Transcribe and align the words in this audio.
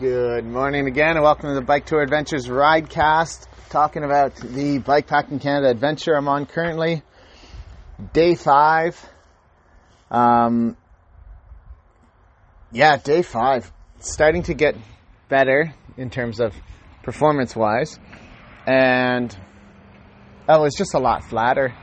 Good 0.00 0.46
morning 0.46 0.86
again, 0.86 1.16
and 1.16 1.22
welcome 1.22 1.50
to 1.50 1.54
the 1.54 1.60
Bike 1.60 1.84
Tour 1.84 2.00
Adventures 2.00 2.46
Ridecast. 2.46 3.46
Talking 3.68 4.02
about 4.02 4.34
the 4.34 4.78
Bikepacking 4.78 5.42
Canada 5.42 5.68
adventure 5.68 6.14
I'm 6.14 6.26
on 6.26 6.46
currently, 6.46 7.02
day 8.14 8.34
five. 8.34 8.98
Um, 10.10 10.78
yeah, 12.72 12.96
day 12.96 13.20
five. 13.20 13.70
Starting 13.98 14.42
to 14.44 14.54
get 14.54 14.74
better 15.28 15.74
in 15.98 16.08
terms 16.08 16.40
of 16.40 16.54
performance 17.02 17.54
wise, 17.54 17.98
and 18.66 19.36
oh, 20.48 20.64
it's 20.64 20.78
just 20.78 20.94
a 20.94 20.98
lot 20.98 21.24
flatter. 21.24 21.74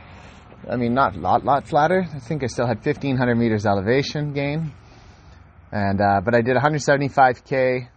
I 0.68 0.76
mean, 0.76 0.96
not 0.96 1.16
a 1.16 1.20
lot, 1.20 1.46
lot 1.46 1.68
flatter. 1.68 2.08
I 2.12 2.18
think 2.18 2.44
I 2.44 2.48
still 2.48 2.66
had 2.66 2.84
1500 2.84 3.36
meters 3.36 3.68
elevation 3.68 4.34
gain, 4.34 4.74
and 5.72 6.02
uh, 6.02 6.22
but 6.26 6.34
I 6.34 6.42
did 6.42 6.58
175k 6.58 7.90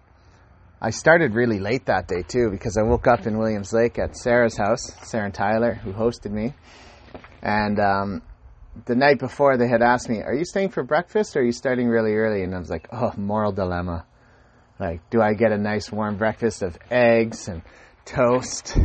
I 0.83 0.91
started 0.91 1.35
really 1.35 1.59
late 1.59 1.87
that 1.87 2.09
day 2.09 2.23
too 2.23 2.49
because 2.51 2.79
I 2.79 2.83
woke 2.83 3.07
up 3.07 3.27
in 3.27 3.37
Williams 3.37 3.71
Lake 3.73 3.99
at 3.99 4.17
Sarah's 4.17 4.57
house, 4.57 4.91
Sarah 5.03 5.27
and 5.27 5.35
Tyler, 5.35 5.75
who 5.75 5.93
hosted 5.93 6.31
me. 6.31 6.55
And 7.43 7.79
um, 7.79 8.23
the 8.87 8.95
night 8.95 9.19
before, 9.19 9.59
they 9.59 9.69
had 9.69 9.83
asked 9.83 10.09
me, 10.09 10.23
Are 10.23 10.33
you 10.33 10.47
staying 10.47 10.71
for 10.71 10.83
breakfast 10.83 11.37
or 11.37 11.41
are 11.41 11.45
you 11.45 11.53
starting 11.53 11.87
really 11.89 12.15
early? 12.15 12.43
And 12.43 12.55
I 12.55 12.59
was 12.59 12.71
like, 12.71 12.89
Oh, 12.93 13.13
moral 13.19 13.53
dilemma. 13.53 14.07
Like, 14.79 15.09
do 15.11 15.21
I 15.21 15.35
get 15.35 15.53
a 15.53 15.59
nice 15.59 15.93
warm 15.93 16.17
breakfast 16.17 16.63
of 16.63 16.79
eggs 16.91 17.49
and 17.49 17.61
toast, 18.07 18.79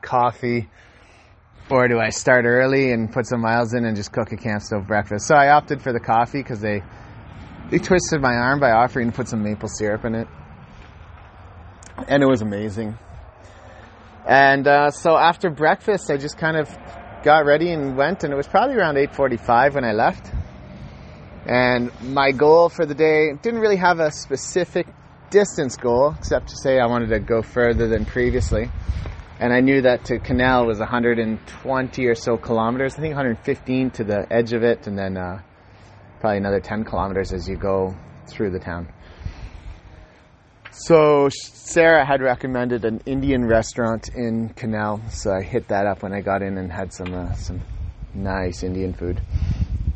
coffee? 0.00 0.70
Or 1.70 1.86
do 1.86 1.98
I 2.00 2.08
start 2.08 2.46
early 2.46 2.92
and 2.92 3.12
put 3.12 3.26
some 3.26 3.42
miles 3.42 3.74
in 3.74 3.84
and 3.84 3.94
just 3.94 4.10
cook 4.10 4.32
a 4.32 4.36
camp 4.38 4.62
stove 4.62 4.86
breakfast? 4.86 5.26
So 5.26 5.34
I 5.34 5.50
opted 5.50 5.82
for 5.82 5.92
the 5.92 6.00
coffee 6.00 6.42
because 6.42 6.60
they, 6.60 6.82
they 7.70 7.78
twisted 7.78 8.22
my 8.22 8.32
arm 8.32 8.58
by 8.58 8.70
offering 8.70 9.10
to 9.10 9.16
put 9.16 9.28
some 9.28 9.42
maple 9.42 9.68
syrup 9.68 10.06
in 10.06 10.14
it 10.14 10.28
and 12.08 12.22
it 12.22 12.26
was 12.26 12.42
amazing. 12.42 12.98
And 14.26 14.66
uh, 14.68 14.90
so 14.90 15.16
after 15.16 15.50
breakfast, 15.50 16.10
I 16.10 16.16
just 16.16 16.38
kind 16.38 16.56
of 16.56 16.68
got 17.24 17.44
ready 17.44 17.70
and 17.70 17.96
went, 17.96 18.24
and 18.24 18.32
it 18.32 18.36
was 18.36 18.46
probably 18.46 18.76
around 18.76 18.96
8:45 18.96 19.74
when 19.74 19.84
I 19.84 19.92
left. 19.92 20.32
And 21.46 21.90
my 22.00 22.30
goal 22.30 22.68
for 22.68 22.86
the 22.86 22.94
day 22.94 23.32
didn't 23.42 23.60
really 23.60 23.76
have 23.76 23.98
a 23.98 24.12
specific 24.12 24.86
distance 25.30 25.76
goal, 25.76 26.14
except 26.18 26.48
to 26.48 26.56
say 26.56 26.78
I 26.78 26.86
wanted 26.86 27.08
to 27.08 27.18
go 27.18 27.42
further 27.42 27.88
than 27.88 28.04
previously. 28.04 28.70
And 29.40 29.52
I 29.52 29.60
knew 29.60 29.82
that 29.82 30.04
to 30.04 30.20
Quesnel 30.20 30.66
was 30.66 30.78
120 30.78 32.06
or 32.06 32.14
so 32.14 32.36
kilometers. 32.36 32.94
I 32.94 33.00
think 33.00 33.16
115 33.16 33.90
to 33.92 34.04
the 34.04 34.26
edge 34.30 34.52
of 34.52 34.62
it, 34.62 34.86
and 34.86 34.96
then 34.96 35.16
uh, 35.16 35.42
probably 36.20 36.36
another 36.38 36.60
10 36.60 36.84
kilometers 36.84 37.32
as 37.32 37.48
you 37.48 37.56
go 37.56 37.96
through 38.28 38.50
the 38.50 38.60
town. 38.60 38.86
So 40.74 41.28
Sarah 41.30 42.02
had 42.02 42.22
recommended 42.22 42.86
an 42.86 43.02
Indian 43.04 43.44
restaurant 43.44 44.08
in 44.14 44.48
Quesnel, 44.54 45.12
so 45.12 45.30
I 45.30 45.42
hit 45.42 45.68
that 45.68 45.86
up 45.86 46.02
when 46.02 46.14
I 46.14 46.22
got 46.22 46.40
in 46.40 46.56
and 46.56 46.72
had 46.72 46.94
some 46.94 47.12
uh, 47.12 47.34
some 47.34 47.60
nice 48.14 48.62
Indian 48.62 48.94
food. 48.94 49.20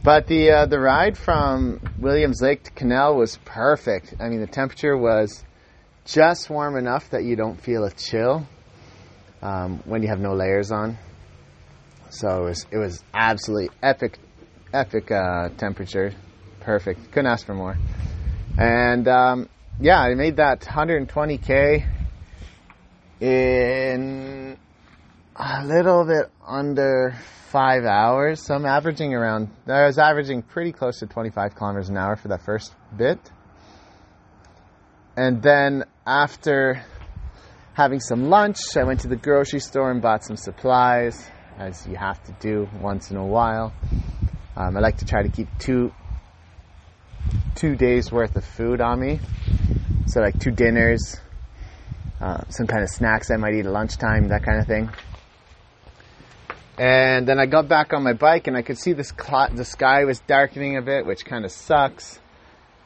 But 0.04 0.26
the 0.26 0.50
uh, 0.50 0.66
the 0.66 0.78
ride 0.78 1.16
from 1.16 1.80
Williams 1.98 2.42
Lake 2.42 2.62
to 2.64 2.70
Quesnel 2.72 3.16
was 3.16 3.38
perfect. 3.46 4.16
I 4.20 4.28
mean, 4.28 4.40
the 4.40 4.46
temperature 4.46 4.94
was 4.98 5.42
just 6.04 6.50
warm 6.50 6.76
enough 6.76 7.08
that 7.08 7.24
you 7.24 7.36
don't 7.36 7.58
feel 7.58 7.84
a 7.84 7.90
chill 7.90 8.46
um, 9.40 9.80
when 9.86 10.02
you 10.02 10.08
have 10.08 10.20
no 10.20 10.34
layers 10.34 10.70
on. 10.70 10.98
So 12.10 12.42
it 12.42 12.48
was 12.48 12.66
it 12.70 12.76
was 12.78 13.02
absolutely 13.14 13.70
epic, 13.82 14.18
epic 14.74 15.10
uh, 15.10 15.48
temperature, 15.56 16.12
perfect. 16.60 17.12
Couldn't 17.12 17.30
ask 17.32 17.46
for 17.46 17.54
more. 17.54 17.78
And 18.58 19.08
um, 19.08 19.48
yeah, 19.78 20.00
I 20.00 20.14
made 20.14 20.36
that 20.36 20.62
120k 20.62 21.86
in 23.20 24.56
a 25.36 25.66
little 25.66 26.06
bit 26.06 26.30
under 26.46 27.14
five 27.50 27.84
hours. 27.84 28.40
So 28.42 28.54
I'm 28.54 28.64
averaging 28.64 29.12
around, 29.12 29.50
I 29.66 29.84
was 29.84 29.98
averaging 29.98 30.42
pretty 30.42 30.72
close 30.72 31.00
to 31.00 31.06
25 31.06 31.54
kilometers 31.54 31.90
an 31.90 31.98
hour 31.98 32.16
for 32.16 32.28
that 32.28 32.42
first 32.42 32.74
bit. 32.96 33.18
And 35.14 35.42
then 35.42 35.84
after 36.06 36.82
having 37.74 38.00
some 38.00 38.30
lunch, 38.30 38.58
I 38.76 38.84
went 38.84 39.00
to 39.00 39.08
the 39.08 39.16
grocery 39.16 39.60
store 39.60 39.90
and 39.90 40.00
bought 40.00 40.24
some 40.24 40.36
supplies, 40.38 41.28
as 41.58 41.86
you 41.86 41.96
have 41.96 42.22
to 42.24 42.32
do 42.40 42.66
once 42.80 43.10
in 43.10 43.18
a 43.18 43.26
while. 43.26 43.74
Um, 44.56 44.74
I 44.74 44.80
like 44.80 44.98
to 44.98 45.04
try 45.04 45.22
to 45.22 45.28
keep 45.28 45.48
two 45.58 45.92
two 47.54 47.74
days 47.74 48.12
worth 48.12 48.36
of 48.36 48.44
food 48.44 48.80
on 48.80 49.00
me 49.00 49.18
so 50.06 50.20
like 50.20 50.38
two 50.38 50.50
dinners, 50.50 51.20
uh, 52.20 52.42
some 52.48 52.66
kind 52.66 52.82
of 52.82 52.88
snacks 52.88 53.30
I 53.30 53.36
might 53.36 53.54
eat 53.54 53.66
at 53.66 53.72
lunchtime, 53.72 54.28
that 54.28 54.42
kind 54.42 54.60
of 54.60 54.66
thing. 54.66 54.90
And 56.78 57.26
then 57.26 57.38
I 57.38 57.46
got 57.46 57.68
back 57.68 57.92
on 57.92 58.02
my 58.02 58.12
bike 58.12 58.46
and 58.46 58.56
I 58.56 58.62
could 58.62 58.78
see 58.78 58.92
this 58.92 59.12
cl- 59.18 59.50
the 59.54 59.64
sky 59.64 60.04
was 60.04 60.20
darkening 60.20 60.76
a 60.76 60.82
bit, 60.82 61.06
which 61.06 61.24
kind 61.24 61.44
of 61.44 61.50
sucks. 61.50 62.20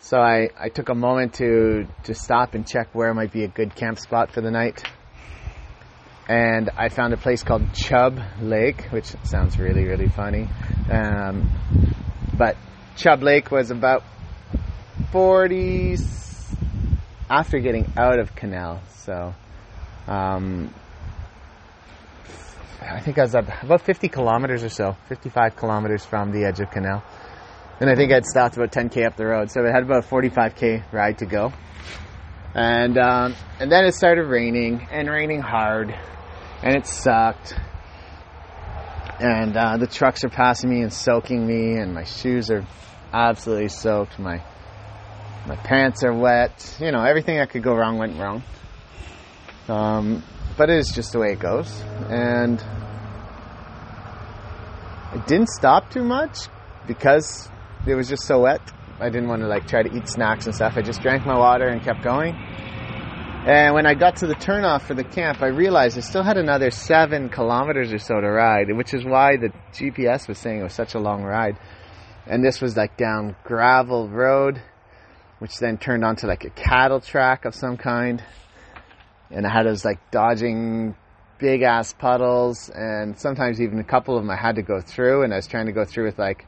So 0.01 0.19
I, 0.19 0.49
I 0.59 0.69
took 0.69 0.89
a 0.89 0.95
moment 0.95 1.35
to, 1.35 1.87
to 2.05 2.15
stop 2.15 2.55
and 2.55 2.67
check 2.67 2.95
where 2.95 3.13
might 3.13 3.33
be 3.33 3.45
a 3.45 3.49
good 3.49 3.75
camp 3.75 3.99
spot 3.99 4.33
for 4.33 4.41
the 4.41 4.51
night. 4.51 4.83
And 6.29 6.71
I 6.77 6.89
found 6.89 7.13
a 7.13 7.17
place 7.17 7.43
called 7.43 7.75
Chub 7.75 8.21
Lake, 8.41 8.87
which 8.91 9.07
sounds 9.25 9.59
really, 9.59 9.85
really 9.85 10.09
funny. 10.09 10.49
Um, 10.91 11.51
but 12.39 12.57
Chub 12.97 13.23
Lake 13.23 13.51
was 13.51 13.73
about 13.73 14.05
40, 15.11 15.97
after 17.31 17.61
getting 17.61 17.87
out 17.97 18.19
of 18.19 18.35
Quesnel. 18.35 18.81
So, 18.89 19.33
um, 20.09 20.75
I 22.83 23.01
think 23.01 23.19
I 23.19 23.23
was 23.23 23.35
about 23.35 23.83
50 23.83 24.09
kilometers 24.09 24.65
or 24.65 24.69
so, 24.69 24.97
55 25.09 25.55
kilometers 25.55 26.05
from 26.05 26.33
the 26.33 26.45
edge 26.45 26.61
of 26.61 26.71
Quesnel. 26.71 27.03
And 27.79 27.89
I 27.89 27.95
think 27.95 28.13
I'd 28.13 28.27
stopped 28.27 28.57
about 28.57 28.73
10k 28.73 29.07
up 29.07 29.17
the 29.17 29.27
road, 29.27 29.51
so 29.51 29.65
I 29.65 29.71
had 29.71 29.85
about 29.85 30.05
a 30.05 30.07
45k 30.07 30.93
ride 30.93 31.19
to 31.19 31.27
go. 31.27 31.53
And 32.53 32.99
um, 32.99 33.35
and 33.61 33.71
then 33.71 33.85
it 33.85 33.95
started 33.95 34.27
raining 34.27 34.89
and 34.91 35.09
raining 35.09 35.41
hard, 35.41 35.95
and 36.63 36.77
it 36.77 36.87
sucked. 36.87 37.55
And 39.21 39.57
uh, 39.57 39.77
the 39.77 39.87
trucks 39.87 40.25
are 40.25 40.29
passing 40.31 40.69
me 40.69 40.83
and 40.83 40.93
soaking 40.93 41.47
me, 41.47 41.81
and 41.81 41.95
my 41.95 42.05
shoes 42.05 42.51
are 42.51 42.67
absolutely 43.13 43.69
soaked. 43.69 44.19
My 44.19 44.43
my 45.50 45.56
pants 45.56 46.05
are 46.05 46.15
wet. 46.15 46.77
You 46.78 46.93
know, 46.93 47.03
everything 47.03 47.38
that 47.38 47.50
could 47.50 47.65
go 47.65 47.75
wrong 47.75 47.99
went 47.99 48.16
wrong. 48.16 48.44
Um, 49.66 50.22
but 50.56 50.71
it 50.71 50.78
is 50.78 50.93
just 50.93 51.11
the 51.11 51.19
way 51.19 51.33
it 51.33 51.41
goes. 51.41 51.81
And 52.09 52.61
I 55.10 55.21
didn't 55.27 55.49
stop 55.49 55.91
too 55.91 56.05
much 56.05 56.39
because 56.87 57.49
it 57.84 57.97
was 57.97 58.09
just 58.09 58.27
so 58.27 58.43
wet. 58.43 58.60
I 59.00 59.09
didn't 59.10 59.28
want 59.28 59.43
to 59.43 59.49
like 59.49 59.66
try 59.66 59.83
to 59.83 59.93
eat 59.93 60.09
snacks 60.09 60.47
and 60.47 60.55
stuff. 60.55 60.75
I 60.77 60.83
just 60.83 61.03
drank 61.03 61.27
my 61.27 61.37
water 61.37 61.66
and 61.66 61.83
kept 61.83 62.05
going. 62.05 62.37
And 62.37 63.75
when 63.75 63.87
I 63.87 63.94
got 63.94 64.19
to 64.19 64.28
the 64.28 64.37
turnoff 64.37 64.83
for 64.83 64.94
the 64.94 65.03
camp, 65.03 65.43
I 65.43 65.49
realized 65.49 65.99
I 65.99 66.03
still 66.03 66.22
had 66.22 66.37
another 66.37 66.71
seven 66.71 67.28
kilometers 67.28 67.93
or 67.93 67.99
so 67.99 68.21
to 68.21 68.28
ride, 68.28 68.69
which 68.77 68.94
is 68.94 69.05
why 69.05 69.37
the 69.37 69.49
GPS 69.72 70.28
was 70.28 70.39
saying 70.39 70.60
it 70.60 70.62
was 70.62 70.75
such 70.75 70.94
a 70.94 71.00
long 71.00 71.25
ride. 71.25 71.59
And 72.25 72.44
this 72.44 72.60
was 72.60 72.77
like 72.77 72.97
down 72.97 73.34
gravel 73.43 74.09
road 74.09 74.62
which 75.41 75.59
then 75.59 75.77
turned 75.77 76.05
onto 76.05 76.27
like 76.27 76.45
a 76.45 76.51
cattle 76.51 77.01
track 77.01 77.45
of 77.45 77.55
some 77.55 77.77
kind. 77.77 78.23
And 79.31 79.47
I 79.47 79.51
had 79.51 79.67
was 79.67 79.84
like 79.84 80.11
dodging 80.11 80.95
big 81.39 81.62
ass 81.62 81.93
puddles, 81.93 82.71
and 82.73 83.19
sometimes 83.19 83.61
even 83.61 83.78
a 83.78 83.84
couple 83.84 84.17
of 84.17 84.23
them 84.23 84.31
I 84.31 84.37
had 84.37 84.56
to 84.56 84.62
go 84.62 84.81
through, 84.81 85.25
and 85.25 85.33
I 85.33 85.37
was 85.37 85.47
trying 85.47 85.67
to 85.67 85.73
go 85.73 85.84
through 85.84 86.05
with 86.05 86.19
like 86.19 86.47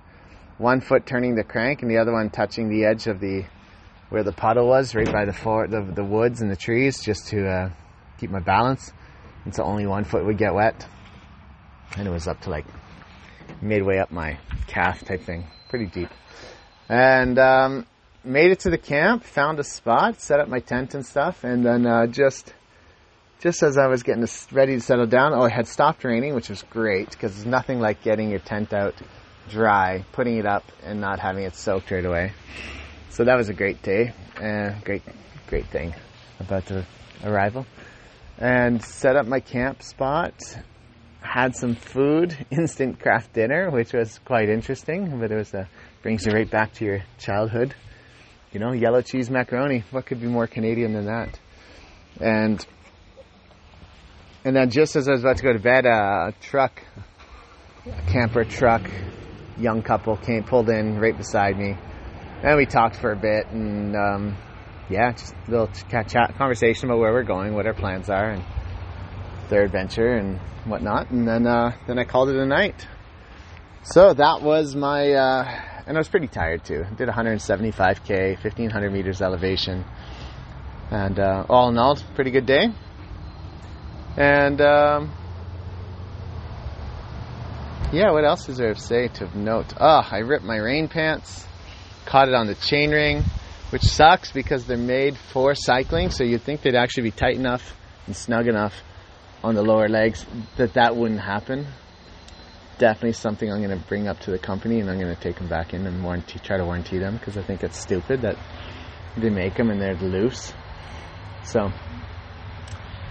one 0.58 0.80
foot 0.80 1.06
turning 1.06 1.34
the 1.34 1.44
crank 1.44 1.82
and 1.82 1.90
the 1.90 1.98
other 1.98 2.12
one 2.12 2.30
touching 2.30 2.68
the 2.68 2.84
edge 2.84 3.06
of 3.06 3.18
the 3.18 3.44
where 4.10 4.22
the 4.22 4.32
puddle 4.32 4.68
was, 4.68 4.94
right 4.94 5.10
by 5.10 5.24
the 5.24 5.32
for, 5.32 5.66
the, 5.66 5.80
the 5.80 6.04
woods 6.04 6.42
and 6.42 6.50
the 6.50 6.56
trees, 6.56 7.02
just 7.02 7.28
to 7.28 7.48
uh, 7.48 7.70
keep 8.20 8.30
my 8.30 8.40
balance. 8.40 8.92
And 9.46 9.54
so 9.54 9.64
only 9.64 9.86
one 9.86 10.04
foot 10.04 10.26
would 10.26 10.36
get 10.36 10.52
wet, 10.52 10.86
and 11.96 12.06
it 12.06 12.10
was 12.10 12.28
up 12.28 12.42
to 12.42 12.50
like 12.50 12.66
midway 13.62 13.98
up 13.98 14.10
my 14.10 14.38
calf 14.66 15.02
type 15.02 15.22
thing, 15.22 15.46
pretty 15.70 15.86
deep. 15.86 16.10
And 16.90 17.38
um, 17.38 17.86
made 18.24 18.50
it 18.50 18.60
to 18.60 18.70
the 18.70 18.78
camp, 18.78 19.24
found 19.24 19.58
a 19.58 19.64
spot, 19.64 20.20
set 20.20 20.40
up 20.40 20.48
my 20.48 20.60
tent 20.60 20.94
and 20.94 21.04
stuff, 21.04 21.44
and 21.44 21.64
then 21.64 21.86
uh, 21.86 22.06
just 22.06 22.52
just 23.40 23.62
as 23.64 23.76
I 23.76 23.88
was 23.88 24.04
getting 24.04 24.24
ready 24.52 24.76
to 24.76 24.80
settle 24.80 25.06
down, 25.06 25.32
oh, 25.34 25.44
it 25.44 25.52
had 25.52 25.66
stopped 25.66 26.04
raining, 26.04 26.36
which 26.36 26.48
was 26.48 26.62
great 26.62 27.10
because 27.10 27.34
there's 27.34 27.46
nothing 27.46 27.80
like 27.80 28.02
getting 28.02 28.30
your 28.30 28.38
tent 28.38 28.72
out 28.72 28.94
dry, 29.48 30.04
putting 30.12 30.38
it 30.38 30.46
up, 30.46 30.62
and 30.84 31.00
not 31.00 31.18
having 31.18 31.42
it 31.42 31.56
soaked 31.56 31.90
right 31.90 32.04
away. 32.04 32.32
So 33.10 33.24
that 33.24 33.36
was 33.36 33.48
a 33.48 33.54
great 33.54 33.82
day, 33.82 34.12
uh, 34.36 34.78
great 34.84 35.02
great 35.48 35.66
thing 35.66 35.94
about 36.38 36.66
the 36.66 36.86
arrival, 37.24 37.66
and 38.38 38.82
set 38.82 39.16
up 39.16 39.26
my 39.26 39.40
camp 39.40 39.82
spot. 39.82 40.34
Had 41.20 41.54
some 41.54 41.76
food, 41.76 42.36
instant 42.50 43.00
Kraft 43.00 43.32
Dinner, 43.32 43.70
which 43.70 43.92
was 43.92 44.18
quite 44.24 44.48
interesting, 44.48 45.20
but 45.20 45.30
it 45.30 45.36
was 45.36 45.54
a 45.54 45.68
brings 46.02 46.26
you 46.26 46.32
right 46.32 46.50
back 46.50 46.72
to 46.74 46.84
your 46.84 47.02
childhood. 47.18 47.74
You 48.52 48.60
know, 48.60 48.72
yellow 48.72 49.00
cheese 49.00 49.30
macaroni. 49.30 49.84
What 49.90 50.06
could 50.06 50.20
be 50.20 50.26
more 50.26 50.46
Canadian 50.46 50.92
than 50.92 51.06
that? 51.06 51.38
And 52.20 52.64
and 54.44 54.54
then 54.56 54.70
just 54.70 54.96
as 54.96 55.08
I 55.08 55.12
was 55.12 55.22
about 55.22 55.38
to 55.38 55.42
go 55.42 55.52
to 55.52 55.58
bed, 55.58 55.86
a 55.86 56.34
truck, 56.40 56.82
a 57.86 58.02
camper 58.10 58.44
truck, 58.44 58.82
young 59.56 59.82
couple 59.82 60.16
came 60.16 60.44
pulled 60.44 60.68
in 60.68 60.98
right 60.98 61.16
beside 61.16 61.56
me, 61.56 61.76
and 62.42 62.56
we 62.56 62.66
talked 62.66 62.96
for 62.96 63.12
a 63.12 63.16
bit, 63.16 63.46
and 63.48 63.96
um, 63.96 64.36
yeah, 64.90 65.12
just 65.12 65.34
a 65.48 65.50
little 65.50 65.68
chat, 65.68 66.36
conversation 66.36 66.90
about 66.90 66.98
where 66.98 67.12
we're 67.12 67.22
going, 67.22 67.54
what 67.54 67.66
our 67.66 67.74
plans 67.74 68.10
are, 68.10 68.30
and 68.30 68.44
their 69.48 69.62
adventure 69.62 70.16
and 70.16 70.38
whatnot. 70.66 71.10
And 71.10 71.26
then 71.26 71.46
uh, 71.46 71.72
then 71.86 71.98
I 71.98 72.04
called 72.04 72.28
it 72.28 72.36
a 72.36 72.46
night. 72.46 72.86
So 73.84 74.14
that 74.14 74.42
was 74.42 74.76
my, 74.76 75.12
uh, 75.12 75.60
and 75.86 75.96
I 75.96 76.00
was 76.00 76.08
pretty 76.08 76.28
tired 76.28 76.64
too. 76.64 76.84
Did 76.96 77.08
175k, 77.08 78.42
1500 78.42 78.92
meters 78.92 79.20
elevation, 79.20 79.84
and 80.90 81.18
uh, 81.18 81.44
all 81.48 81.68
in 81.68 81.78
all, 81.78 81.96
pretty 82.14 82.30
good 82.30 82.46
day. 82.46 82.68
And 84.16 84.60
um, 84.60 85.12
yeah, 87.92 88.10
what 88.12 88.24
else 88.24 88.48
is 88.48 88.58
there 88.58 88.74
to 88.74 88.80
say 88.80 89.08
to 89.08 89.38
note? 89.38 89.74
Ah, 89.78 90.06
oh, 90.10 90.16
I 90.16 90.20
ripped 90.20 90.44
my 90.44 90.56
rain 90.56 90.88
pants, 90.88 91.46
caught 92.06 92.28
it 92.28 92.34
on 92.34 92.46
the 92.46 92.54
chain 92.54 92.90
ring, 92.90 93.22
which 93.70 93.82
sucks 93.82 94.32
because 94.32 94.66
they're 94.66 94.76
made 94.76 95.16
for 95.16 95.54
cycling. 95.54 96.10
So 96.10 96.24
you'd 96.24 96.42
think 96.42 96.62
they'd 96.62 96.74
actually 96.74 97.04
be 97.04 97.10
tight 97.10 97.36
enough 97.36 97.74
and 98.06 98.14
snug 98.14 98.48
enough 98.48 98.74
on 99.42 99.54
the 99.54 99.62
lower 99.62 99.88
legs 99.88 100.24
that 100.56 100.74
that 100.74 100.96
wouldn't 100.96 101.20
happen. 101.20 101.66
Definitely 102.82 103.12
something 103.12 103.48
I'm 103.48 103.62
going 103.62 103.78
to 103.78 103.86
bring 103.86 104.08
up 104.08 104.18
to 104.22 104.32
the 104.32 104.40
company 104.40 104.80
and 104.80 104.90
I'm 104.90 104.98
going 104.98 105.14
to 105.14 105.22
take 105.22 105.36
them 105.36 105.46
back 105.46 105.72
in 105.72 105.86
and 105.86 106.02
warranty, 106.02 106.40
try 106.40 106.56
to 106.56 106.64
warranty 106.64 106.98
them 106.98 107.16
because 107.16 107.36
I 107.36 107.42
think 107.44 107.62
it's 107.62 107.78
stupid 107.78 108.22
that 108.22 108.36
they 109.16 109.30
make 109.30 109.54
them 109.54 109.70
and 109.70 109.80
they're 109.80 109.94
loose. 109.94 110.52
So, 111.44 111.70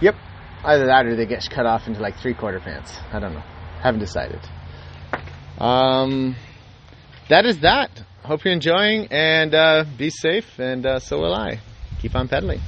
yep, 0.02 0.14
either 0.62 0.84
that 0.84 1.06
or 1.06 1.16
they 1.16 1.24
get 1.24 1.48
cut 1.48 1.64
off 1.64 1.86
into 1.86 2.02
like 2.02 2.18
three 2.18 2.34
quarter 2.34 2.60
pants. 2.60 2.94
I 3.14 3.18
don't 3.18 3.32
know. 3.32 3.44
Haven't 3.82 4.00
decided. 4.00 4.40
Um, 5.56 6.36
that 7.30 7.46
is 7.46 7.60
that. 7.60 8.04
Hope 8.24 8.44
you're 8.44 8.52
enjoying 8.52 9.06
and 9.10 9.54
uh, 9.54 9.86
be 9.96 10.10
safe, 10.10 10.58
and 10.58 10.84
uh, 10.84 10.98
so 10.98 11.18
will 11.18 11.34
I. 11.34 11.60
Keep 12.02 12.14
on 12.14 12.28
pedaling. 12.28 12.60